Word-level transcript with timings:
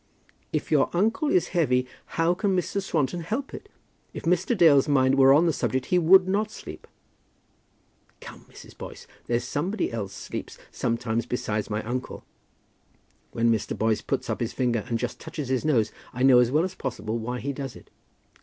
"If 0.51 0.71
your 0.71 0.89
uncle 0.93 1.29
is 1.29 1.49
heavy, 1.49 1.85
how 2.17 2.33
can 2.33 2.55
Mr. 2.57 2.81
Swanton 2.81 3.19
help 3.19 3.53
it? 3.53 3.69
If 4.15 4.23
Mr. 4.23 4.57
Dale's 4.57 4.87
mind 4.87 5.13
were 5.13 5.31
on 5.31 5.45
the 5.45 5.53
subject 5.53 5.85
he 5.93 5.99
would 5.99 6.27
not 6.27 6.49
sleep." 6.49 6.87
"Come, 8.19 8.45
Mrs. 8.51 8.75
Boyce; 8.75 9.05
there's 9.27 9.43
somebody 9.43 9.93
else 9.93 10.13
sleeps 10.15 10.57
sometimes 10.71 11.27
besides 11.27 11.69
my 11.69 11.83
uncle. 11.83 12.23
When 13.31 13.51
Mr. 13.51 13.77
Boyce 13.77 14.01
puts 14.01 14.27
up 14.27 14.39
his 14.39 14.53
finger 14.53 14.83
and 14.87 14.97
just 14.97 15.19
touches 15.19 15.49
his 15.49 15.63
nose, 15.63 15.91
I 16.13 16.23
know 16.23 16.39
as 16.39 16.49
well 16.49 16.63
as 16.63 16.73
possible 16.73 17.19
why 17.19 17.39
he 17.39 17.53
does 17.53 17.75
it." 17.75 17.91